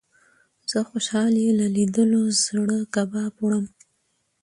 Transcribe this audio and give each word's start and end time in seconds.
زه 0.71 0.79
خوشال 0.89 1.33
يې 1.43 1.49
له 1.59 1.67
ليدلو 1.75 2.21
زړه 2.43 2.79
کباب 2.93 3.33
وړم 3.39 3.65